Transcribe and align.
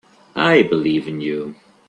I 0.35 0.63
believe 0.63 1.07
in 1.07 1.21
you. 1.21 1.53